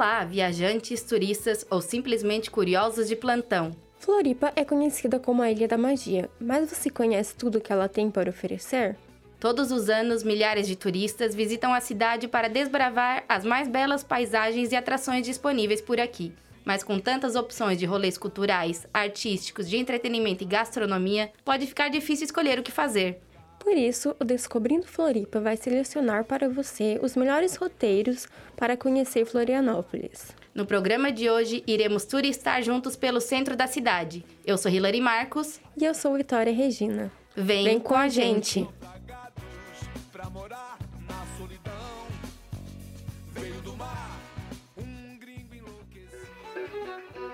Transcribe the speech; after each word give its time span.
Olá, 0.00 0.24
viajantes, 0.24 1.02
turistas 1.02 1.66
ou 1.68 1.82
simplesmente 1.82 2.50
curiosos 2.50 3.06
de 3.06 3.14
plantão. 3.14 3.76
Floripa 3.98 4.50
é 4.56 4.64
conhecida 4.64 5.20
como 5.20 5.42
a 5.42 5.50
Ilha 5.50 5.68
da 5.68 5.76
Magia, 5.76 6.30
mas 6.40 6.70
você 6.70 6.88
conhece 6.88 7.36
tudo 7.36 7.60
que 7.60 7.70
ela 7.70 7.86
tem 7.86 8.10
para 8.10 8.30
oferecer? 8.30 8.96
Todos 9.38 9.70
os 9.70 9.90
anos, 9.90 10.22
milhares 10.22 10.66
de 10.66 10.74
turistas 10.74 11.34
visitam 11.34 11.74
a 11.74 11.82
cidade 11.82 12.28
para 12.28 12.48
desbravar 12.48 13.24
as 13.28 13.44
mais 13.44 13.68
belas 13.68 14.02
paisagens 14.02 14.72
e 14.72 14.74
atrações 14.74 15.26
disponíveis 15.26 15.82
por 15.82 16.00
aqui. 16.00 16.32
Mas 16.64 16.82
com 16.82 16.98
tantas 16.98 17.36
opções 17.36 17.78
de 17.78 17.84
rolês 17.84 18.16
culturais, 18.16 18.86
artísticos, 18.94 19.68
de 19.68 19.76
entretenimento 19.76 20.42
e 20.42 20.46
gastronomia, 20.46 21.30
pode 21.44 21.66
ficar 21.66 21.90
difícil 21.90 22.24
escolher 22.24 22.58
o 22.58 22.62
que 22.62 22.72
fazer. 22.72 23.20
Por 23.60 23.76
isso, 23.76 24.16
o 24.18 24.24
Descobrindo 24.24 24.86
Floripa 24.86 25.38
vai 25.38 25.54
selecionar 25.56 26.24
para 26.24 26.48
você 26.48 26.98
os 27.02 27.14
melhores 27.14 27.56
roteiros 27.56 28.26
para 28.56 28.74
conhecer 28.74 29.26
Florianópolis. 29.26 30.34
No 30.54 30.64
programa 30.64 31.12
de 31.12 31.30
hoje, 31.30 31.62
iremos 31.66 32.04
turistar 32.06 32.62
juntos 32.62 32.96
pelo 32.96 33.20
centro 33.20 33.54
da 33.54 33.66
cidade. 33.66 34.24
Eu 34.44 34.56
sou 34.56 34.72
Hilary 34.72 35.00
Marcos. 35.00 35.60
E 35.76 35.84
eu 35.84 35.94
sou 35.94 36.14
Vitória 36.14 36.52
Regina. 36.52 37.12
Vem, 37.36 37.64
Vem 37.64 37.78
com 37.78 37.94
a 37.94 38.08
gente. 38.08 38.66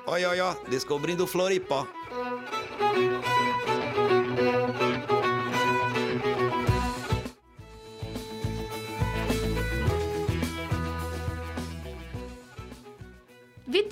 Olha, 0.08 0.28
olha, 0.30 0.56
descobrindo 0.68 1.26
Floripa. 1.26 1.88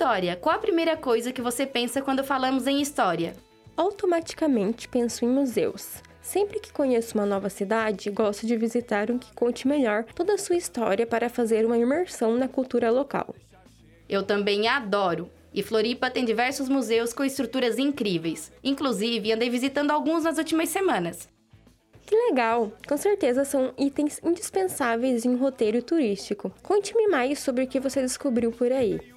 Vitória, 0.05 0.35
qual 0.35 0.53
a 0.53 0.59
primeira 0.59 0.95
coisa 0.95 1.31
que 1.31 1.41
você 1.41 1.65
pensa 1.65 1.99
quando 1.99 2.23
falamos 2.23 2.67
em 2.67 2.79
história? 2.79 3.35
Automaticamente 3.75 4.87
penso 4.87 5.25
em 5.25 5.27
museus. 5.27 5.95
Sempre 6.21 6.59
que 6.59 6.71
conheço 6.71 7.15
uma 7.17 7.25
nova 7.25 7.49
cidade, 7.49 8.11
gosto 8.11 8.45
de 8.45 8.55
visitar 8.55 9.09
um 9.09 9.17
que 9.17 9.33
conte 9.33 9.67
melhor 9.67 10.03
toda 10.13 10.35
a 10.35 10.37
sua 10.37 10.57
história 10.57 11.07
para 11.07 11.27
fazer 11.27 11.65
uma 11.65 11.75
imersão 11.75 12.37
na 12.37 12.47
cultura 12.47 12.91
local. 12.91 13.33
Eu 14.07 14.21
também 14.21 14.67
adoro. 14.67 15.27
E 15.51 15.63
Floripa 15.63 16.11
tem 16.11 16.23
diversos 16.23 16.69
museus 16.69 17.11
com 17.11 17.23
estruturas 17.23 17.79
incríveis. 17.79 18.51
Inclusive, 18.63 19.33
andei 19.33 19.49
visitando 19.49 19.89
alguns 19.89 20.23
nas 20.23 20.37
últimas 20.37 20.69
semanas. 20.69 21.27
Que 22.05 22.15
legal! 22.15 22.71
Com 22.87 22.95
certeza 22.95 23.43
são 23.43 23.73
itens 23.75 24.21
indispensáveis 24.23 25.25
em 25.25 25.29
um 25.29 25.37
roteiro 25.37 25.81
turístico. 25.81 26.53
Conte-me 26.61 27.07
mais 27.07 27.39
sobre 27.39 27.63
o 27.63 27.67
que 27.67 27.79
você 27.79 28.03
descobriu 28.03 28.51
por 28.51 28.71
aí 28.71 29.14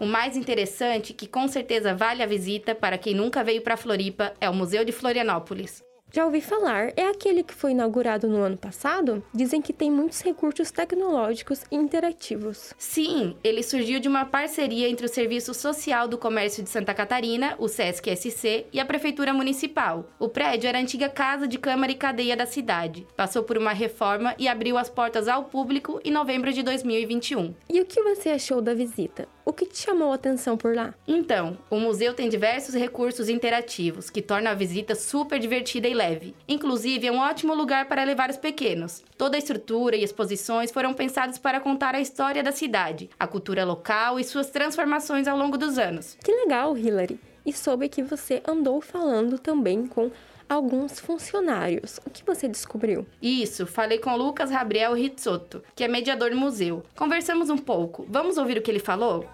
O 0.00 0.04
mais 0.04 0.36
interessante, 0.36 1.14
que 1.14 1.28
com 1.28 1.46
certeza 1.46 1.94
vale 1.94 2.22
a 2.22 2.26
visita 2.26 2.74
para 2.74 2.98
quem 2.98 3.14
nunca 3.14 3.44
veio 3.44 3.62
para 3.62 3.76
Floripa, 3.76 4.34
é 4.40 4.50
o 4.50 4.54
Museu 4.54 4.84
de 4.84 4.90
Florianópolis. 4.90 5.80
Já 6.14 6.26
ouvi 6.26 6.42
falar, 6.42 6.92
é 6.94 7.06
aquele 7.08 7.42
que 7.42 7.54
foi 7.54 7.70
inaugurado 7.70 8.28
no 8.28 8.42
ano 8.42 8.58
passado? 8.58 9.24
Dizem 9.32 9.62
que 9.62 9.72
tem 9.72 9.90
muitos 9.90 10.20
recursos 10.20 10.70
tecnológicos 10.70 11.62
e 11.70 11.76
interativos. 11.76 12.74
Sim, 12.76 13.34
ele 13.42 13.62
surgiu 13.62 13.98
de 13.98 14.08
uma 14.08 14.26
parceria 14.26 14.90
entre 14.90 15.06
o 15.06 15.08
Serviço 15.08 15.54
Social 15.54 16.06
do 16.06 16.18
Comércio 16.18 16.62
de 16.62 16.68
Santa 16.68 16.92
Catarina, 16.92 17.54
o 17.58 17.66
SESC 17.66 18.14
SC, 18.14 18.66
e 18.70 18.78
a 18.78 18.84
Prefeitura 18.84 19.32
Municipal. 19.32 20.06
O 20.18 20.28
prédio 20.28 20.68
era 20.68 20.76
a 20.76 20.82
antiga 20.82 21.08
casa 21.08 21.48
de 21.48 21.58
Câmara 21.58 21.90
e 21.90 21.94
Cadeia 21.94 22.36
da 22.36 22.44
cidade. 22.44 23.06
Passou 23.16 23.42
por 23.42 23.56
uma 23.56 23.72
reforma 23.72 24.34
e 24.38 24.48
abriu 24.48 24.76
as 24.76 24.90
portas 24.90 25.28
ao 25.28 25.44
público 25.44 25.98
em 26.04 26.10
novembro 26.10 26.52
de 26.52 26.62
2021. 26.62 27.54
E 27.70 27.80
o 27.80 27.86
que 27.86 28.02
você 28.02 28.28
achou 28.28 28.60
da 28.60 28.74
visita? 28.74 29.26
O 29.46 29.52
que 29.52 29.66
te 29.66 29.78
chamou 29.78 30.12
a 30.12 30.14
atenção 30.14 30.56
por 30.56 30.74
lá? 30.74 30.94
Então, 31.08 31.58
o 31.68 31.80
museu 31.80 32.14
tem 32.14 32.28
diversos 32.28 32.74
recursos 32.74 33.28
interativos 33.28 34.08
que 34.08 34.22
tornam 34.22 34.52
a 34.52 34.54
visita 34.54 34.94
super 34.94 35.38
divertida 35.38 35.88
e 35.88 35.94
leve. 36.02 36.34
Inclusive, 36.48 37.06
é 37.06 37.12
um 37.12 37.18
ótimo 37.18 37.54
lugar 37.54 37.86
para 37.86 38.02
levar 38.02 38.28
os 38.28 38.36
pequenos. 38.36 39.04
Toda 39.16 39.36
a 39.36 39.38
estrutura 39.38 39.94
e 39.94 40.02
exposições 40.02 40.72
foram 40.72 40.92
pensados 40.92 41.38
para 41.38 41.60
contar 41.60 41.94
a 41.94 42.00
história 42.00 42.42
da 42.42 42.50
cidade, 42.50 43.08
a 43.18 43.26
cultura 43.26 43.64
local 43.64 44.18
e 44.18 44.24
suas 44.24 44.50
transformações 44.50 45.28
ao 45.28 45.38
longo 45.38 45.56
dos 45.56 45.78
anos. 45.78 46.16
Que 46.24 46.32
legal, 46.32 46.76
Hilary! 46.76 47.20
E 47.46 47.52
soube 47.52 47.88
que 47.88 48.02
você 48.02 48.42
andou 48.46 48.80
falando 48.80 49.38
também 49.38 49.86
com 49.86 50.10
alguns 50.48 50.98
funcionários. 50.98 52.00
O 52.04 52.10
que 52.10 52.24
você 52.24 52.48
descobriu? 52.48 53.06
Isso, 53.20 53.66
falei 53.66 53.98
com 53.98 54.16
Lucas 54.16 54.50
Gabriel 54.50 54.94
Rizzotto, 54.94 55.62
que 55.74 55.84
é 55.84 55.88
mediador 55.88 56.30
do 56.30 56.36
museu. 56.36 56.84
Conversamos 56.96 57.48
um 57.48 57.58
pouco. 57.58 58.04
Vamos 58.08 58.36
ouvir 58.36 58.58
o 58.58 58.62
que 58.62 58.70
ele 58.70 58.78
falou? 58.78 59.24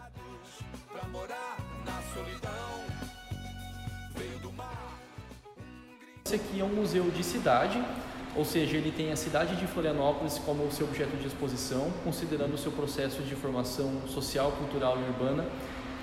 Esse 6.28 6.36
aqui 6.36 6.60
é 6.60 6.62
um 6.62 6.68
museu 6.68 7.04
de 7.04 7.24
cidade, 7.24 7.82
ou 8.36 8.44
seja, 8.44 8.76
ele 8.76 8.92
tem 8.94 9.10
a 9.10 9.16
cidade 9.16 9.56
de 9.56 9.66
Florianópolis 9.66 10.38
como 10.44 10.70
seu 10.70 10.86
objeto 10.86 11.16
de 11.16 11.26
exposição, 11.26 11.90
considerando 12.04 12.52
o 12.52 12.58
seu 12.58 12.70
processo 12.70 13.22
de 13.22 13.34
formação 13.34 13.90
social, 14.06 14.52
cultural 14.52 14.98
e 14.98 15.04
urbana 15.04 15.46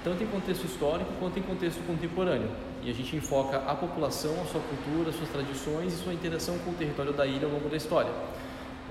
tanto 0.05 0.23
em 0.23 0.27
contexto 0.27 0.65
histórico 0.65 1.11
quanto 1.19 1.39
em 1.39 1.41
contexto 1.41 1.81
contemporâneo. 1.87 2.47
E 2.83 2.91
a 2.91 2.93
gente 2.93 3.15
enfoca 3.15 3.57
a 3.57 3.73
população, 3.73 4.33
a 4.39 4.45
sua 4.45 4.61
cultura, 4.61 5.11
suas 5.11 5.29
tradições 5.29 5.93
e 5.93 5.97
sua 5.97 6.13
interação 6.13 6.59
com 6.59 6.69
o 6.69 6.73
território 6.75 7.11
da 7.11 7.25
ilha 7.25 7.47
ao 7.47 7.53
longo 7.53 7.67
da 7.67 7.75
história. 7.75 8.11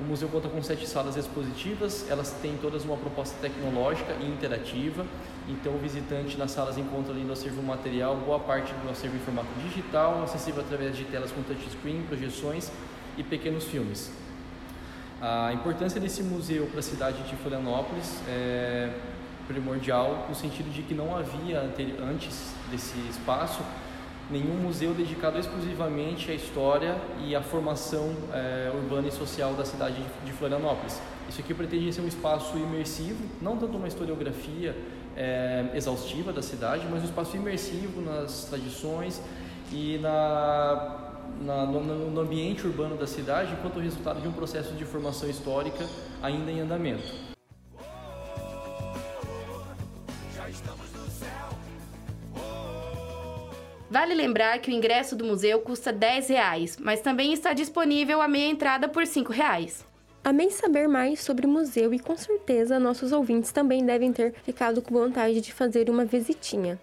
O 0.01 0.05
museu 0.05 0.29
conta 0.29 0.49
com 0.49 0.61
sete 0.61 0.89
salas 0.89 1.17
expositivas, 1.17 2.11
elas 2.11 2.33
têm 2.43 2.57
todas 2.57 2.85
uma 2.85 2.97
proposta 2.97 3.37
tecnológica 3.41 4.13
e 4.21 4.27
interativa, 4.27 5.07
então 5.49 5.73
o 5.73 5.79
visitante 5.79 6.37
nas 6.37 6.51
salas 6.51 6.77
encontra 6.77 7.13
ali 7.13 7.23
no 7.23 7.33
acervo 7.33 7.63
material 7.63 8.17
boa 8.17 8.41
parte 8.41 8.73
do 8.75 8.91
acervo 8.91 9.17
em 9.17 9.21
formato 9.21 9.49
digital, 9.63 10.25
acessível 10.25 10.63
através 10.63 10.97
de 10.97 11.05
telas 11.05 11.31
com 11.31 11.43
touchscreen, 11.43 12.03
projeções 12.09 12.73
e 13.17 13.23
pequenos 13.23 13.65
filmes. 13.65 14.11
A 15.21 15.53
importância 15.53 16.01
desse 16.01 16.25
museu 16.25 16.67
para 16.67 16.81
a 16.81 16.83
cidade 16.83 17.23
de 17.23 17.37
Florianópolis 17.37 18.21
é 18.29 18.91
primordial 19.47 20.27
no 20.29 20.35
sentido 20.35 20.73
de 20.73 20.83
que 20.83 20.93
não 20.93 21.17
havia 21.17 21.61
antes 22.03 22.53
desse 22.69 22.99
espaço 23.11 23.63
nenhum 24.31 24.57
museu 24.57 24.95
dedicado 24.95 25.39
exclusivamente 25.39 26.31
à 26.31 26.35
história 26.35 26.97
e 27.25 27.35
à 27.37 27.43
formação 27.43 28.15
é, 28.33 28.71
urbana 28.75 29.09
e 29.09 29.13
social 29.13 29.55
da 29.55 29.65
cidade 29.65 30.03
de 30.25 30.33
Florianópolis. 30.33 31.01
Isso 31.29 31.41
aqui 31.41 31.55
pretende 31.55 31.93
ser 31.93 32.01
um 32.01 32.09
espaço 32.09 32.57
imersivo, 32.57 33.25
não 33.41 33.57
tanto 33.57 33.77
uma 33.77 33.89
historiografia 33.89 34.77
é, 35.17 35.67
exaustiva 35.75 36.33
da 36.33 36.43
cidade, 36.43 36.87
mas 36.91 37.03
um 37.03 37.07
espaço 37.07 37.37
imersivo 37.37 38.01
nas 38.01 38.45
tradições 38.45 39.21
e 39.73 39.99
na, 39.99 41.13
na 41.41 41.67
no, 41.67 42.11
no 42.11 42.21
ambiente 42.21 42.67
urbano 42.67 42.97
da 42.97 43.07
cidade, 43.07 43.53
enquanto 43.53 43.79
resultado 43.79 44.21
de 44.21 44.29
um 44.29 44.33
processo 44.33 44.73
de 44.75 44.85
formação 44.85 45.29
histórica 45.29 45.87
ainda 46.23 46.51
em 46.51 46.61
andamento. 46.61 47.34
Vale 53.95 54.13
lembrar 54.13 54.59
que 54.59 54.73
o 54.73 54.75
ingresso 54.75 55.15
do 55.15 55.25
museu 55.25 55.61
custa 55.61 55.93
10 55.93 56.29
reais, 56.31 56.77
mas 56.81 57.01
também 57.01 57.33
está 57.33 57.53
disponível 57.53 58.21
a 58.21 58.27
meia 58.27 58.51
entrada 58.51 58.89
por 58.89 59.07
5 59.07 59.33
reais. 59.33 59.87
Amei 60.25 60.51
saber 60.51 60.89
mais 60.89 61.21
sobre 61.21 61.47
o 61.47 61.49
museu 61.49 61.95
e 61.95 62.01
com 62.01 62.17
certeza 62.17 62.81
nossos 62.81 63.13
ouvintes 63.13 63.53
também 63.53 63.87
devem 63.87 64.13
ter 64.13 64.35
ficado 64.43 64.83
com 64.83 64.93
vontade 64.93 65.41
de 65.41 65.53
fazer 65.53 65.89
uma 65.89 66.05
visitinha. 66.05 66.77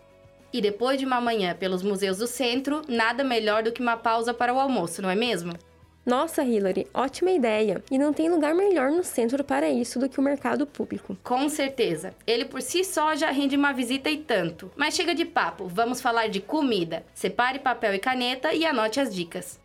E 0.54 0.62
depois 0.62 1.00
de 1.00 1.06
uma 1.06 1.20
manhã 1.20 1.54
pelos 1.54 1.84
museus 1.84 2.20
do 2.20 2.28
centro, 2.28 2.82
nada 2.88 3.26
melhor 3.26 3.62
do 3.62 3.74
que 3.74 3.82
uma 3.82 3.98
pausa 3.98 4.34
para 4.34 4.54
o 4.54 4.58
almoço, 4.58 5.02
não 5.02 5.10
é 5.10 5.16
mesmo? 5.16 5.52
Nossa, 6.04 6.44
Hillary, 6.44 6.88
ótima 6.94 7.30
ideia! 7.30 7.84
E 7.92 7.98
não 7.98 8.12
tem 8.12 8.28
lugar 8.28 8.56
melhor 8.56 8.90
no 8.90 9.04
centro 9.04 9.44
para 9.44 9.70
isso 9.70 10.00
do 10.00 10.10
que 10.10 10.20
o 10.20 10.24
mercado 10.24 10.66
público. 10.66 11.16
Com 11.24 11.48
certeza. 11.48 12.16
Ele 12.26 12.46
por 12.46 12.62
si 12.62 12.84
só 12.84 13.16
já 13.16 13.30
rende 13.30 13.56
uma 13.56 13.72
visita 13.72 14.10
e 14.10 14.18
tanto. 14.18 14.72
Mas 14.76 14.96
chega 14.96 15.14
de 15.14 15.26
papo, 15.26 15.68
vamos 15.68 16.02
falar 16.02 16.28
de 16.28 16.42
comida. 16.42 17.06
Separe 17.14 17.60
papel 17.60 17.94
e 17.94 18.00
caneta 18.00 18.52
e 18.52 18.66
anote 18.66 19.00
as 19.00 19.14
dicas. 19.14 19.60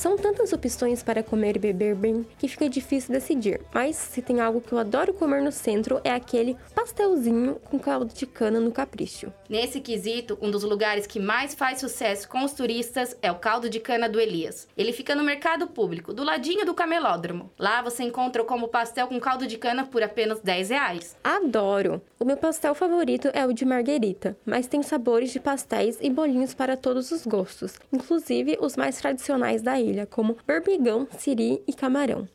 São 0.00 0.16
tantas 0.16 0.50
opções 0.54 1.02
para 1.02 1.22
comer 1.22 1.56
e 1.56 1.58
beber 1.58 1.94
bem 1.94 2.26
que 2.38 2.48
fica 2.48 2.70
difícil 2.70 3.12
decidir, 3.12 3.60
mas 3.70 3.96
se 3.96 4.22
tem 4.22 4.40
algo 4.40 4.58
que 4.58 4.72
eu 4.72 4.78
adoro 4.78 5.12
comer 5.12 5.42
no 5.42 5.52
centro 5.52 6.00
é 6.02 6.10
aquele 6.10 6.56
pastelzinho 6.74 7.56
com 7.66 7.78
caldo 7.78 8.14
de 8.14 8.24
cana 8.24 8.58
no 8.58 8.72
capricho. 8.72 9.30
Nesse 9.46 9.78
quesito, 9.78 10.38
um 10.40 10.50
dos 10.50 10.62
lugares 10.62 11.06
que 11.06 11.20
mais 11.20 11.52
faz 11.52 11.80
sucesso 11.80 12.26
com 12.30 12.42
os 12.42 12.54
turistas 12.54 13.14
é 13.20 13.30
o 13.30 13.34
caldo 13.34 13.68
de 13.68 13.78
cana 13.78 14.08
do 14.08 14.18
Elias. 14.18 14.66
Ele 14.74 14.94
fica 14.94 15.14
no 15.14 15.22
mercado 15.22 15.66
público, 15.66 16.14
do 16.14 16.24
ladinho 16.24 16.64
do 16.64 16.72
camelódromo. 16.72 17.50
Lá 17.58 17.82
você 17.82 18.02
encontra 18.02 18.42
como 18.42 18.68
pastel 18.68 19.06
com 19.06 19.20
caldo 19.20 19.46
de 19.46 19.58
cana 19.58 19.84
por 19.84 20.02
apenas 20.02 20.40
10 20.40 20.70
reais. 20.70 21.14
Adoro! 21.22 22.00
O 22.18 22.24
meu 22.24 22.36
pastel 22.36 22.74
favorito 22.74 23.30
é 23.34 23.46
o 23.46 23.52
de 23.52 23.64
marguerita, 23.64 24.36
mas 24.46 24.66
tem 24.66 24.82
sabores 24.82 25.30
de 25.30 25.40
pastéis 25.40 25.98
e 26.00 26.08
bolinhos 26.08 26.54
para 26.54 26.76
todos 26.76 27.10
os 27.10 27.26
gostos, 27.26 27.78
inclusive 27.92 28.56
os 28.60 28.76
mais 28.76 28.98
tradicionais 28.98 29.62
da 29.62 29.80
ilha, 29.80 29.89
como 30.06 30.36
berbigão, 30.46 31.06
siri 31.18 31.62
e 31.66 31.72
camarão. 31.72 32.28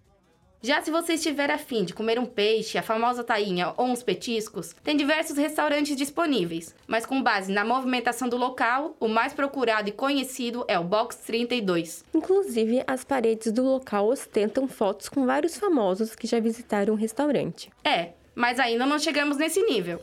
Já 0.66 0.81
se 0.81 0.90
você 0.90 1.13
estiver 1.13 1.52
afim 1.52 1.84
de 1.84 1.94
comer 1.94 2.18
um 2.18 2.25
peixe, 2.25 2.75
a 2.75 2.81
famosa 2.81 3.24
tainha 3.24 3.72
ou 3.78 3.86
uns 3.86 4.02
petiscos, 4.02 4.75
tem 4.84 4.98
diversos 4.98 5.38
restaurantes 5.38 5.96
disponíveis, 5.96 6.74
mas 6.88 7.06
com 7.06 7.22
base 7.22 7.54
na 7.54 7.63
movimentação 7.63 8.28
do 8.28 8.36
local, 8.36 8.98
o 9.00 9.07
mais 9.07 9.31
procurado 9.31 9.90
e 9.90 9.92
conhecido 9.92 10.66
é 10.68 10.80
o 10.80 10.84
Box 10.84 11.18
32. 11.18 12.04
Inclusive, 12.16 12.84
as 12.88 13.04
paredes 13.04 13.52
do 13.52 13.63
local 13.63 14.07
ostentam 14.07 14.68
fotos 14.68 15.07
com 15.07 15.24
vários 15.24 15.56
famosos 15.56 16.16
que 16.16 16.25
já 16.25 16.40
visitaram 16.40 16.96
o 16.96 16.98
restaurante. 16.98 17.69
É, 17.84 18.13
mas 18.34 18.60
ainda 18.60 18.88
não 18.88 18.98
chegamos 18.98 19.38
nesse 19.38 19.62
nível. 19.62 20.02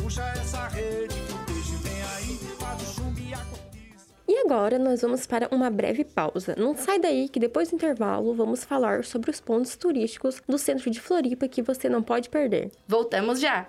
Puxa 0.00 0.22
essa 0.40 0.68
rede 0.68 1.17
E 4.38 4.40
agora 4.42 4.78
nós 4.78 5.02
vamos 5.02 5.26
para 5.26 5.48
uma 5.50 5.68
breve 5.68 6.04
pausa. 6.04 6.54
Não 6.56 6.72
sai 6.76 7.00
daí 7.00 7.28
que 7.28 7.40
depois 7.40 7.70
do 7.70 7.74
intervalo 7.74 8.32
vamos 8.36 8.62
falar 8.62 9.04
sobre 9.04 9.32
os 9.32 9.40
pontos 9.40 9.74
turísticos 9.74 10.40
do 10.48 10.56
centro 10.56 10.88
de 10.92 11.00
Floripa 11.00 11.48
que 11.48 11.60
você 11.60 11.88
não 11.88 12.00
pode 12.00 12.28
perder. 12.28 12.70
Voltamos 12.86 13.40
já! 13.40 13.66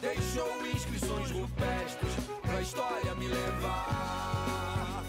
Deixou 0.00 0.66
inscrições 0.66 1.30
rupestres 1.30 2.12
pra 2.42 2.60
história 2.60 3.14
me 3.14 3.28
levar. 3.28 5.04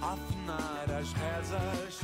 Afinar 0.00 0.86
as 0.98 1.12
rezas. 1.12 2.00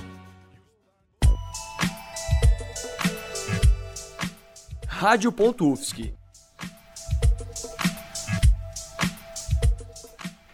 Rádio.UFSC. 4.87 6.18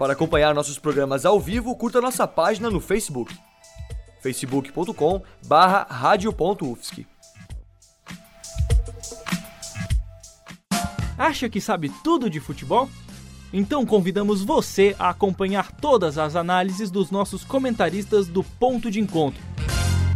Para 0.04 0.12
acompanhar 0.12 0.54
nossos 0.54 0.78
programas 0.78 1.24
ao 1.24 1.40
vivo, 1.40 1.74
curta 1.74 1.98
nossa 1.98 2.28
página 2.28 2.68
no 2.68 2.78
Facebook. 2.78 3.34
facebook.com 4.20 5.22
barra 5.46 5.86
rádio.ufsc. 5.88 7.06
Acha 11.16 11.48
que 11.48 11.58
sabe 11.58 11.90
tudo 12.04 12.28
de 12.28 12.38
futebol? 12.38 12.86
Então 13.50 13.86
convidamos 13.86 14.44
você 14.44 14.94
a 14.98 15.08
acompanhar 15.08 15.72
todas 15.72 16.18
as 16.18 16.36
análises 16.36 16.90
dos 16.90 17.10
nossos 17.10 17.42
comentaristas 17.42 18.28
do 18.28 18.44
Ponto 18.44 18.90
de 18.90 19.00
Encontro. 19.00 19.42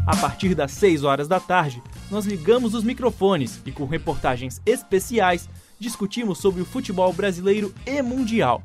A 0.06 0.14
partir 0.14 0.54
das 0.54 0.72
6 0.72 1.02
horas 1.02 1.28
da 1.28 1.40
tarde, 1.40 1.82
nós 2.10 2.26
ligamos 2.26 2.74
os 2.74 2.84
microfones 2.84 3.58
e, 3.64 3.72
com 3.72 3.86
reportagens 3.86 4.60
especiais, 4.66 5.48
discutimos 5.80 6.36
sobre 6.36 6.60
o 6.60 6.66
futebol 6.66 7.10
brasileiro 7.10 7.74
e 7.86 8.02
mundial. 8.02 8.62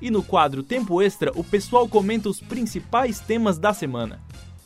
E 0.00 0.10
no 0.10 0.22
quadro 0.22 0.62
Tempo 0.62 1.00
Extra, 1.00 1.32
o 1.34 1.44
pessoal 1.44 1.88
comenta 1.88 2.28
os 2.28 2.40
principais 2.40 3.20
temas 3.20 3.58
da 3.58 3.72
semana. 3.72 4.20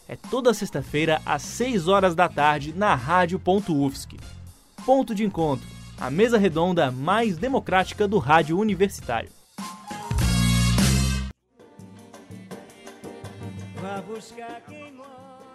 É 0.09 0.17
toda 0.17 0.55
sexta-feira, 0.55 1.21
às 1.25 1.43
6 1.43 1.87
horas 1.87 2.15
da 2.15 2.29
tarde, 2.29 2.73
na 2.75 2.95
Rádio.UFSC. 2.95 4.17
Ponto 4.87 5.15
de 5.15 5.25
Encontro, 5.25 5.67
a 6.01 6.11
mesa 6.11 6.39
redonda 6.39 6.91
mais 6.91 7.37
democrática 7.37 8.09
do 8.09 8.19
rádio 8.19 8.59
universitário. 8.59 9.31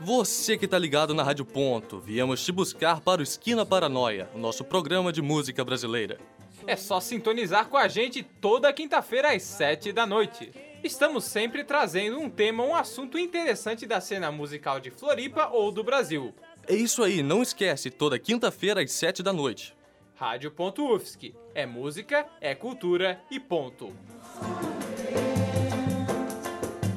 Você 0.01 0.57
que 0.57 0.67
tá 0.67 0.77
ligado 0.77 1.13
na 1.13 1.23
Rádio 1.23 1.45
Ponto, 1.45 1.99
viemos 1.99 2.43
te 2.43 2.51
buscar 2.51 2.99
para 2.99 3.21
o 3.21 3.23
Esquina 3.23 3.65
Paranoia, 3.65 4.29
o 4.35 4.37
nosso 4.37 4.63
programa 4.63 5.13
de 5.13 5.21
música 5.21 5.63
brasileira. 5.63 6.19
É 6.65 6.75
só 6.75 6.99
sintonizar 6.99 7.67
com 7.67 7.77
a 7.77 7.87
gente 7.87 8.23
toda 8.23 8.71
quinta-feira 8.71 9.33
às 9.33 9.43
7 9.43 9.91
da 9.91 10.05
noite. 10.05 10.51
Estamos 10.83 11.25
sempre 11.25 11.63
trazendo 11.63 12.19
um 12.19 12.29
tema, 12.29 12.63
um 12.63 12.75
assunto 12.75 13.17
interessante 13.17 13.85
da 13.85 14.01
cena 14.01 14.31
musical 14.31 14.79
de 14.79 14.91
Floripa 14.91 15.47
ou 15.51 15.71
do 15.71 15.83
Brasil. 15.83 16.33
É 16.67 16.75
isso 16.75 17.03
aí, 17.03 17.21
não 17.21 17.41
esquece, 17.41 17.89
toda 17.89 18.19
quinta-feira 18.19 18.81
às 18.81 18.91
7 18.91 19.21
da 19.21 19.33
noite. 19.33 19.75
Rádio.UFSC. 20.15 21.33
É 21.53 21.65
música, 21.65 22.25
é 22.39 22.55
cultura 22.55 23.21
e 23.29 23.39
ponto. 23.39 23.93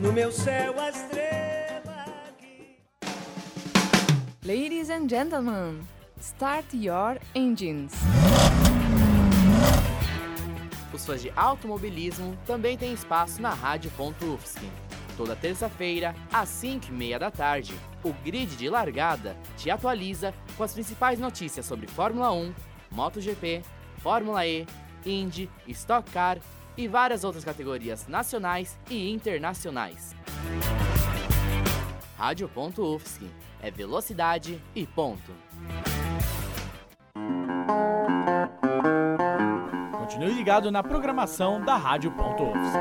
No 0.01 0.13
meu 0.13 0.31
céu 0.31 0.79
a 0.79 0.91
estrela. 0.91 2.07
Ladies 4.45 4.91
and 4.91 5.09
gentlemen, 5.09 5.81
start 6.21 6.67
your 6.73 7.19
engines. 7.35 7.93
Os 10.97 11.21
de 11.21 11.31
automobilismo 11.37 12.35
também 12.47 12.79
têm 12.79 12.95
espaço 12.95 13.43
na 13.43 13.53
Rádio.UFSC. 13.53 14.61
Toda 15.15 15.37
terça-feira, 15.37 16.15
às 16.33 16.49
5h30 16.49 17.19
da 17.19 17.31
tarde, 17.31 17.75
o 18.03 18.15
grid 18.25 18.57
de 18.57 18.71
largada 18.71 19.37
te 19.59 19.71
atualiza 19.71 20.33
com 20.57 20.63
as 20.63 20.73
principais 20.73 21.19
notícias 21.19 21.67
sobre 21.67 21.87
Fórmula 21.87 22.33
1, 22.33 22.55
MotoGP, 22.91 23.63
Fórmula 23.99 24.47
E, 24.47 24.67
Indy, 25.05 25.51
Stock 25.69 26.11
Car 26.11 26.39
e 26.79 26.89
várias 26.89 27.25
outras 27.25 27.45
categorias 27.45 28.09
nacionais 28.09 28.79
e 28.89 29.11
internacionais. 29.11 30.17
Rádio.UFSC 32.17 33.29
é 33.61 33.71
velocidade 33.71 34.63
e 34.75 34.87
ponto. 34.87 35.46
Continue 40.17 40.35
ligado 40.35 40.71
na 40.71 40.83
programação 40.83 41.61
da 41.63 41.77
Rádio.UFSC. 41.77 42.79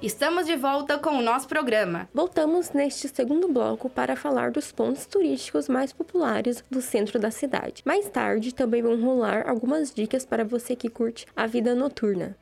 Estamos 0.00 0.46
de 0.46 0.56
volta 0.56 0.96
com 0.96 1.18
o 1.18 1.22
nosso 1.22 1.46
programa. 1.46 2.08
Voltamos 2.14 2.70
neste 2.70 3.06
segundo 3.06 3.48
bloco 3.48 3.90
para 3.90 4.16
falar 4.16 4.50
dos 4.50 4.72
pontos 4.72 5.04
turísticos 5.04 5.68
mais 5.68 5.92
populares 5.92 6.64
do 6.70 6.80
centro 6.80 7.18
da 7.18 7.30
cidade. 7.30 7.82
Mais 7.84 8.08
tarde 8.08 8.54
também 8.54 8.80
vão 8.80 8.98
rolar 8.98 9.46
algumas 9.46 9.92
dicas 9.92 10.24
para 10.24 10.42
você 10.42 10.74
que 10.74 10.88
curte 10.88 11.26
a 11.36 11.46
vida 11.46 11.74
noturna. 11.74 12.34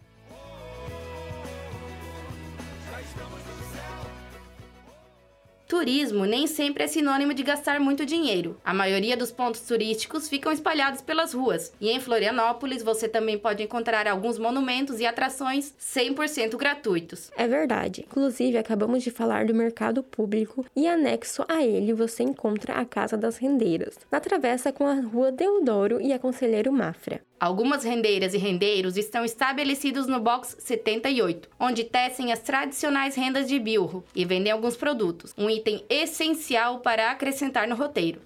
Turismo 5.80 6.26
nem 6.26 6.46
sempre 6.46 6.84
é 6.84 6.86
sinônimo 6.86 7.32
de 7.32 7.42
gastar 7.42 7.80
muito 7.80 8.04
dinheiro. 8.04 8.60
A 8.62 8.74
maioria 8.74 9.16
dos 9.16 9.32
pontos 9.32 9.62
turísticos 9.62 10.28
ficam 10.28 10.52
espalhados 10.52 11.00
pelas 11.00 11.32
ruas. 11.32 11.72
E 11.80 11.88
em 11.88 11.98
Florianópolis 11.98 12.82
você 12.82 13.08
também 13.08 13.38
pode 13.38 13.62
encontrar 13.62 14.06
alguns 14.06 14.38
monumentos 14.38 15.00
e 15.00 15.06
atrações 15.06 15.72
100% 15.80 16.54
gratuitos. 16.58 17.30
É 17.34 17.48
verdade. 17.48 18.04
Inclusive, 18.06 18.58
acabamos 18.58 19.02
de 19.02 19.10
falar 19.10 19.46
do 19.46 19.54
mercado 19.54 20.02
público 20.02 20.66
e 20.76 20.86
anexo 20.86 21.46
a 21.48 21.64
ele 21.64 21.94
você 21.94 22.24
encontra 22.24 22.74
a 22.74 22.84
Casa 22.84 23.16
das 23.16 23.38
Rendeiras, 23.38 23.98
na 24.12 24.20
travessa 24.20 24.70
com 24.70 24.86
a 24.86 25.00
Rua 25.00 25.32
Deodoro 25.32 25.98
e 25.98 26.12
a 26.12 26.18
Conselheiro 26.18 26.70
Mafra. 26.70 27.22
Algumas 27.40 27.84
rendeiras 27.84 28.34
e 28.34 28.36
rendeiros 28.36 28.98
estão 28.98 29.24
estabelecidos 29.24 30.06
no 30.06 30.20
box 30.20 30.56
78, 30.58 31.48
onde 31.58 31.84
tecem 31.84 32.34
as 32.34 32.40
tradicionais 32.40 33.14
rendas 33.14 33.48
de 33.48 33.58
bilro 33.58 34.04
e 34.14 34.26
vendem 34.26 34.52
alguns 34.52 34.76
produtos, 34.76 35.32
um 35.38 35.48
item 35.48 35.82
essencial 35.88 36.80
para 36.80 37.10
acrescentar 37.10 37.66
no 37.66 37.74
roteiro. 37.74 38.20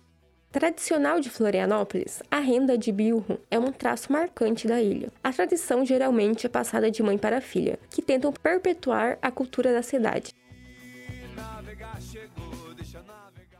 Tradicional 0.50 1.20
de 1.20 1.30
Florianópolis, 1.30 2.24
a 2.28 2.40
renda 2.40 2.76
de 2.76 2.90
bilro 2.90 3.40
é 3.48 3.56
um 3.56 3.70
traço 3.70 4.12
marcante 4.12 4.66
da 4.66 4.82
ilha. 4.82 5.12
A 5.22 5.32
tradição 5.32 5.86
geralmente 5.86 6.46
é 6.46 6.48
passada 6.48 6.90
de 6.90 7.00
mãe 7.00 7.16
para 7.16 7.40
filha, 7.40 7.78
que 7.90 8.02
tentam 8.02 8.32
perpetuar 8.32 9.16
a 9.22 9.30
cultura 9.30 9.72
da 9.72 9.82
cidade. 9.82 10.34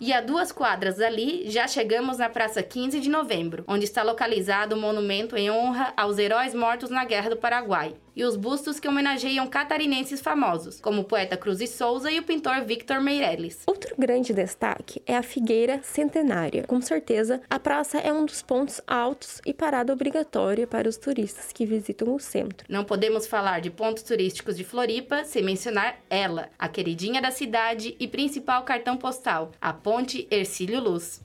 E 0.00 0.12
a 0.12 0.20
duas 0.20 0.52
quadras 0.52 0.96
dali, 0.96 1.48
já 1.48 1.66
chegamos 1.66 2.18
na 2.18 2.28
Praça 2.28 2.62
15 2.62 3.00
de 3.00 3.08
Novembro, 3.08 3.64
onde 3.66 3.84
está 3.84 4.02
localizado 4.02 4.74
o 4.74 4.78
monumento 4.78 5.36
em 5.36 5.50
honra 5.50 5.94
aos 5.96 6.18
heróis 6.18 6.54
mortos 6.54 6.90
na 6.90 7.04
Guerra 7.04 7.30
do 7.30 7.36
Paraguai. 7.36 7.94
e 8.16 8.24
os 8.24 8.36
bustos 8.36 8.78
que 8.78 8.88
homenageiam 8.88 9.46
catarinenses 9.46 10.20
famosos, 10.20 10.80
como 10.80 11.02
o 11.02 11.04
poeta 11.04 11.36
Cruz 11.36 11.60
e 11.60 11.66
Souza 11.66 12.10
e 12.10 12.18
o 12.18 12.22
pintor 12.22 12.62
Victor 12.64 13.00
Meirelles. 13.00 13.62
Outro 13.66 13.94
grande 13.98 14.32
destaque 14.32 15.02
é 15.06 15.16
a 15.16 15.22
Figueira 15.22 15.80
Centenária. 15.82 16.64
Com 16.66 16.80
certeza, 16.80 17.40
a 17.50 17.58
praça 17.58 17.98
é 17.98 18.12
um 18.12 18.24
dos 18.24 18.42
pontos 18.42 18.80
altos 18.86 19.40
e 19.44 19.52
parada 19.52 19.92
obrigatória 19.92 20.66
para 20.66 20.88
os 20.88 20.96
turistas 20.96 21.52
que 21.52 21.66
visitam 21.66 22.14
o 22.14 22.20
centro. 22.20 22.66
Não 22.68 22.84
podemos 22.84 23.26
falar 23.26 23.60
de 23.60 23.70
pontos 23.70 24.02
turísticos 24.02 24.56
de 24.56 24.64
Floripa 24.64 25.24
sem 25.24 25.42
mencionar 25.42 25.98
ela, 26.08 26.48
a 26.58 26.68
queridinha 26.68 27.20
da 27.20 27.30
cidade 27.30 27.96
e 27.98 28.06
principal 28.06 28.62
cartão 28.84 28.98
postal, 28.98 29.50
a 29.62 29.72
Ponte 29.72 30.28
Ercílio 30.30 30.78
Luz. 30.78 31.23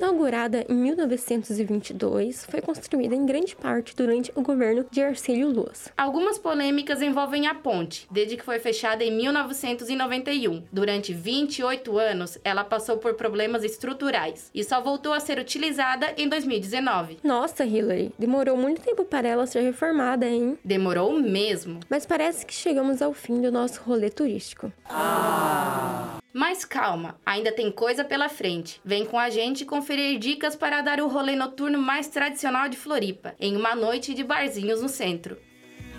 Inaugurada 0.00 0.64
em 0.66 0.74
1922, 0.74 2.46
foi 2.46 2.62
construída 2.62 3.14
em 3.14 3.26
grande 3.26 3.54
parte 3.54 3.94
durante 3.94 4.32
o 4.34 4.40
governo 4.40 4.86
de 4.90 5.02
Arcílio 5.02 5.50
Luz. 5.50 5.92
Algumas 5.94 6.38
polêmicas 6.38 7.02
envolvem 7.02 7.46
a 7.46 7.54
ponte, 7.54 8.08
desde 8.10 8.34
que 8.38 8.42
foi 8.42 8.58
fechada 8.58 9.04
em 9.04 9.14
1991. 9.14 10.64
Durante 10.72 11.12
28 11.12 11.98
anos, 11.98 12.38
ela 12.42 12.64
passou 12.64 12.96
por 12.96 13.12
problemas 13.12 13.62
estruturais 13.62 14.50
e 14.54 14.64
só 14.64 14.80
voltou 14.80 15.12
a 15.12 15.20
ser 15.20 15.38
utilizada 15.38 16.14
em 16.16 16.30
2019. 16.30 17.18
Nossa, 17.22 17.66
Hillary, 17.66 18.10
demorou 18.18 18.56
muito 18.56 18.80
tempo 18.80 19.04
para 19.04 19.28
ela 19.28 19.46
ser 19.46 19.60
reformada, 19.60 20.26
hein? 20.26 20.58
Demorou 20.64 21.12
mesmo. 21.12 21.78
Mas 21.90 22.06
parece 22.06 22.46
que 22.46 22.54
chegamos 22.54 23.02
ao 23.02 23.12
fim 23.12 23.42
do 23.42 23.52
nosso 23.52 23.82
rolê 23.82 24.08
turístico. 24.08 24.72
Ah. 24.88 26.19
Mas 26.32 26.64
calma, 26.64 27.18
ainda 27.26 27.50
tem 27.50 27.72
coisa 27.72 28.04
pela 28.04 28.28
frente. 28.28 28.80
Vem 28.84 29.04
com 29.04 29.18
a 29.18 29.30
gente 29.30 29.64
conferir 29.64 30.18
dicas 30.18 30.54
para 30.54 30.80
dar 30.80 31.00
o 31.00 31.08
rolê 31.08 31.34
noturno 31.34 31.78
mais 31.78 32.06
tradicional 32.06 32.68
de 32.68 32.76
Floripa, 32.76 33.34
em 33.40 33.56
uma 33.56 33.74
noite 33.74 34.14
de 34.14 34.22
barzinhos 34.22 34.80
no 34.80 34.88
centro. 34.88 35.36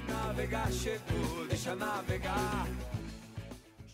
Navegar 0.08 0.72
chegou, 0.72 1.46
deixa 1.48 1.76
navegar 1.76 2.66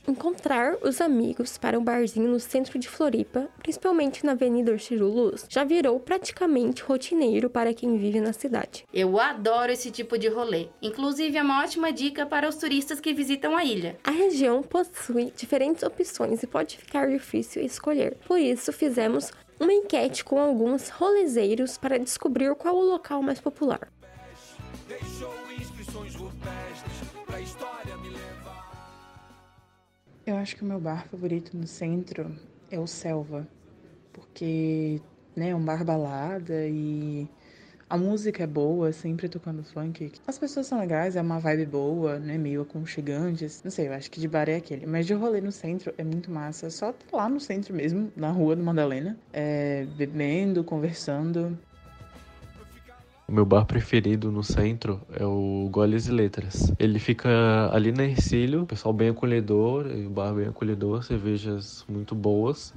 encontrar 0.08 0.78
os 0.82 1.02
amigos 1.02 1.58
para 1.58 1.78
um 1.78 1.84
barzinho 1.84 2.30
no 2.30 2.40
centro 2.40 2.80
de 2.80 2.88
Floripa, 2.88 3.50
principalmente 3.60 4.26
na 4.26 4.32
Avenida 4.32 4.72
Orciro 4.72 5.08
Luz, 5.08 5.46
já 5.50 5.64
virou 5.64 6.00
praticamente 6.00 6.82
rotineiro 6.82 7.50
para 7.50 7.74
quem 7.74 7.98
vive 7.98 8.22
na 8.22 8.32
cidade. 8.32 8.86
Eu 8.94 9.20
adoro 9.20 9.72
esse 9.72 9.92
tipo 9.92 10.18
de 10.18 10.30
rolê. 10.30 10.70
Inclusive, 10.82 11.38
é 11.38 11.42
uma 11.44 11.62
ótima 11.62 11.92
dica 11.92 12.26
para 12.26 12.48
os 12.48 12.56
turistas 12.56 13.00
que 13.00 13.14
visitam 13.14 13.56
a 13.56 13.66
ilha. 13.66 14.00
A 14.04 14.12
região 14.12 14.64
possui 14.64 15.34
diferentes 15.36 15.84
opções 15.84 16.42
e 16.42 16.48
pode 16.48 16.78
ficar 16.78 17.10
difícil 17.10 17.62
escolher. 17.62 18.18
Por 18.26 18.40
isso, 18.40 18.72
fizemos 18.72 19.32
uma 19.60 19.74
enquete 19.74 20.24
com 20.24 20.40
alguns 20.40 20.90
rolezeiros 20.90 21.78
para 21.78 22.00
descobrir 22.00 22.54
qual 22.56 22.76
o 22.76 22.84
local 22.84 23.22
mais 23.22 23.42
popular. 23.42 23.90
Deixou 24.88 25.37
eu 30.31 30.38
acho 30.38 30.55
que 30.55 30.63
o 30.63 30.65
meu 30.65 30.79
bar 30.79 31.07
favorito 31.07 31.55
no 31.55 31.65
centro 31.65 32.36
é 32.69 32.79
o 32.79 32.86
Selva, 32.88 33.48
porque 34.12 35.01
né, 35.36 35.50
é 35.50 35.55
um 35.55 35.63
bar 35.63 35.86
balada 35.86 36.67
e 36.67 37.29
a 37.89 37.98
música 37.98 38.43
é 38.43 38.48
boa, 38.48 38.91
sempre 38.91 39.29
tocando 39.29 39.63
funk. 39.63 40.12
As 40.27 40.38
pessoas 40.38 40.67
são 40.67 40.79
legais, 40.79 41.15
é 41.15 41.22
uma 41.22 41.39
vibe 41.39 41.67
boa, 41.67 42.19
né? 42.19 42.38
Meio 42.38 42.62
aconchegantes. 42.62 43.63
Não 43.63 43.72
sei, 43.72 43.88
eu 43.88 43.93
acho 43.93 44.12
que 44.12 44.19
de 44.19 44.27
bar 44.27 44.50
é 44.50 44.57
aquele. 44.57 44.86
Mas 44.86 45.05
de 45.05 45.13
rolê 45.13 45.39
no 45.39 45.53
centro 45.53 45.93
é 45.98 46.03
muito 46.03 46.29
massa. 46.29 46.69
Só 46.69 46.91
tá 46.91 47.05
lá 47.15 47.29
no 47.29 47.39
centro 47.39 47.74
mesmo, 47.74 48.12
na 48.13 48.29
rua 48.29 48.57
do 48.57 48.63
Madalena. 48.63 49.17
É, 49.31 49.86
bebendo, 49.96 50.65
conversando. 50.65 51.57
O 53.29 53.31
meu 53.34 53.46
bar 53.46 53.65
preferido 53.65 54.31
no 54.31 54.41
centro 54.41 55.01
é 55.12 55.25
o 55.25 55.67
Goles 55.69 56.07
e 56.07 56.12
Letras. 56.12 56.72
Ele 56.79 56.98
fica 56.98 57.29
ali 57.74 57.91
na 57.91 58.05
Ercílio, 58.05 58.65
pessoal 58.65 58.93
bem 58.93 59.10
acolhedor, 59.10 59.86
o 59.86 60.10
bar 60.10 60.34
bem 60.34 60.48
acolhedor, 60.48 61.03
cervejas 61.03 61.86
muito 61.89 62.15
boas. 62.15 62.74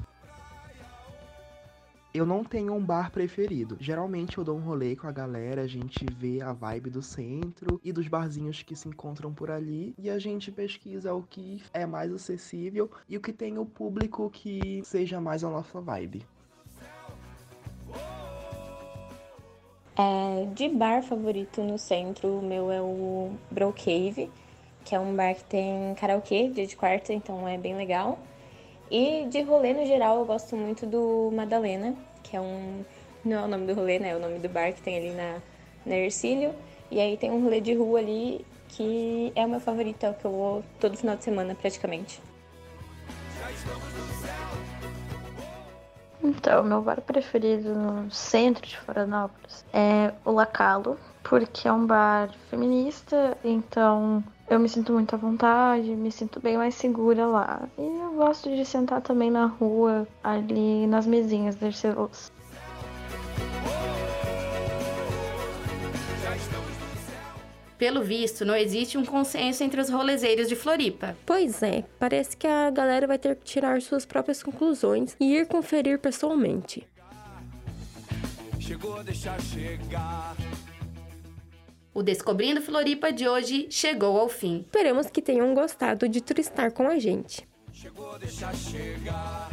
Eu 2.12 2.26
não 2.26 2.42
tenho 2.42 2.74
um 2.74 2.84
bar 2.84 3.12
preferido. 3.12 3.76
Geralmente 3.78 4.38
eu 4.38 4.42
dou 4.42 4.56
um 4.56 4.60
rolê 4.60 4.96
com 4.96 5.06
a 5.06 5.12
galera, 5.12 5.62
a 5.62 5.68
gente 5.68 6.04
vê 6.04 6.42
a 6.42 6.52
vibe 6.52 6.90
do 6.90 7.00
centro 7.00 7.80
e 7.84 7.92
dos 7.92 8.08
barzinhos 8.08 8.60
que 8.64 8.74
se 8.74 8.88
encontram 8.88 9.32
por 9.32 9.52
ali 9.52 9.94
e 9.96 10.10
a 10.10 10.18
gente 10.18 10.50
pesquisa 10.50 11.14
o 11.14 11.22
que 11.22 11.62
é 11.72 11.86
mais 11.86 12.12
acessível 12.12 12.90
e 13.08 13.16
o 13.16 13.20
que 13.20 13.32
tem 13.32 13.56
o 13.56 13.64
público 13.64 14.28
que 14.28 14.82
seja 14.84 15.20
mais 15.20 15.44
a 15.44 15.48
nossa 15.48 15.80
vibe. 15.80 16.26
É, 19.96 20.46
de 20.54 20.68
bar 20.68 21.02
favorito 21.02 21.62
no 21.62 21.78
centro, 21.78 22.38
o 22.38 22.42
meu 22.42 22.70
é 22.70 22.80
o 22.80 23.32
Bro 23.50 23.72
Cave, 23.72 24.30
que 24.84 24.94
é 24.94 25.00
um 25.00 25.14
bar 25.14 25.34
que 25.34 25.44
tem 25.44 25.94
karaokê 25.96 26.48
dia 26.48 26.66
de 26.66 26.76
quarta, 26.76 27.12
então 27.12 27.46
é 27.46 27.58
bem 27.58 27.76
legal. 27.76 28.18
E 28.90 29.26
de 29.28 29.42
rolê 29.42 29.72
no 29.72 29.86
geral, 29.86 30.18
eu 30.18 30.24
gosto 30.24 30.56
muito 30.56 30.86
do 30.86 31.30
Madalena, 31.32 31.94
que 32.22 32.36
é 32.36 32.40
um. 32.40 32.84
Não 33.24 33.38
é 33.38 33.44
o 33.44 33.48
nome 33.48 33.66
do 33.66 33.74
rolê, 33.74 33.98
né? 33.98 34.10
É 34.10 34.16
o 34.16 34.18
nome 34.18 34.38
do 34.38 34.48
bar 34.48 34.72
que 34.72 34.80
tem 34.82 34.96
ali 34.96 35.10
na, 35.10 35.38
na 35.86 35.96
Ercílio. 35.96 36.54
E 36.90 36.98
aí 36.98 37.16
tem 37.16 37.30
um 37.30 37.42
rolê 37.42 37.60
de 37.60 37.74
rua 37.74 38.00
ali 38.00 38.44
que 38.68 39.32
é 39.34 39.44
o 39.44 39.48
meu 39.48 39.60
favorito, 39.60 40.04
é 40.04 40.10
o 40.10 40.14
que 40.14 40.24
eu 40.24 40.30
vou 40.30 40.64
todo 40.80 40.96
final 40.96 41.16
de 41.16 41.24
semana 41.24 41.54
praticamente. 41.54 42.20
Já 43.38 43.50
estamos 43.50 43.94
no 43.94 44.09
então, 46.22 46.62
meu 46.62 46.82
bar 46.82 47.00
preferido 47.00 47.74
no 47.74 48.10
centro 48.10 48.66
de 48.66 48.76
Florianópolis 48.78 49.64
é 49.72 50.12
o 50.24 50.32
Lacalo, 50.32 50.98
porque 51.22 51.66
é 51.66 51.72
um 51.72 51.86
bar 51.86 52.30
feminista, 52.48 53.36
então 53.42 54.22
eu 54.48 54.58
me 54.58 54.68
sinto 54.68 54.92
muito 54.92 55.14
à 55.14 55.18
vontade, 55.18 55.94
me 55.94 56.10
sinto 56.10 56.40
bem 56.40 56.58
mais 56.58 56.74
segura 56.74 57.26
lá. 57.26 57.68
E 57.78 57.82
eu 57.82 58.12
gosto 58.14 58.50
de 58.50 58.64
sentar 58.64 59.00
também 59.00 59.30
na 59.30 59.46
rua, 59.46 60.06
ali 60.22 60.86
nas 60.86 61.06
mesinhas 61.06 61.56
da 61.56 61.68
Luz. 61.96 62.32
Pelo 67.80 68.02
visto, 68.02 68.44
não 68.44 68.54
existe 68.54 68.98
um 68.98 69.06
consenso 69.06 69.64
entre 69.64 69.80
os 69.80 69.88
rolezeiros 69.88 70.50
de 70.50 70.54
Floripa. 70.54 71.16
Pois 71.24 71.62
é, 71.62 71.82
parece 71.98 72.36
que 72.36 72.46
a 72.46 72.70
galera 72.70 73.06
vai 73.06 73.18
ter 73.18 73.34
que 73.34 73.42
tirar 73.42 73.80
suas 73.80 74.04
próprias 74.04 74.42
conclusões 74.42 75.16
e 75.18 75.34
ir 75.34 75.46
conferir 75.46 75.98
pessoalmente. 75.98 76.86
Chegou 78.60 78.98
a 78.98 79.02
deixar 79.02 79.40
chegar. 79.40 80.36
O 81.94 82.02
Descobrindo 82.02 82.60
Floripa 82.60 83.10
de 83.10 83.26
hoje 83.26 83.66
chegou 83.70 84.20
ao 84.20 84.28
fim. 84.28 84.66
Esperamos 84.66 85.06
que 85.06 85.22
tenham 85.22 85.54
gostado 85.54 86.06
de 86.06 86.20
turistar 86.20 86.72
com 86.72 86.86
a 86.86 86.98
gente. 86.98 87.48
Chegou 87.72 88.14
a 88.14 88.18
deixar 88.18 88.54
chegar. 88.54 89.48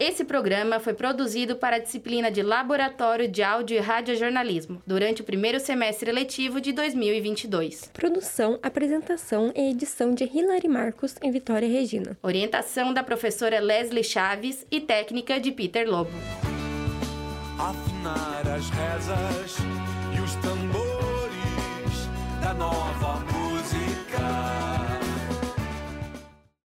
Esse 0.00 0.24
programa 0.24 0.80
foi 0.80 0.94
produzido 0.94 1.56
para 1.56 1.76
a 1.76 1.78
disciplina 1.78 2.30
de 2.30 2.40
Laboratório 2.42 3.28
de 3.28 3.42
Áudio 3.42 3.76
e 3.76 3.80
Radiojornalismo, 3.80 4.80
durante 4.86 5.20
o 5.20 5.24
primeiro 5.24 5.60
semestre 5.60 6.10
letivo 6.10 6.58
de 6.58 6.72
2022. 6.72 7.90
Produção, 7.92 8.58
apresentação 8.62 9.52
e 9.54 9.70
edição 9.70 10.14
de 10.14 10.24
Hilary 10.24 10.68
Marcos 10.68 11.16
em 11.20 11.30
Vitória 11.30 11.68
Regina. 11.68 12.16
Orientação 12.22 12.94
da 12.94 13.02
professora 13.02 13.60
Leslie 13.60 14.02
Chaves 14.02 14.66
e 14.70 14.80
técnica 14.80 15.38
de 15.38 15.52
Peter 15.52 15.86
Lobo. 15.86 16.10
Afinar 17.58 18.56
as 18.56 18.70
rezas 18.70 19.58
e 20.16 20.20
os 20.22 20.34
tambores 20.36 20.80
da 22.40 22.54
nova. 22.54 23.29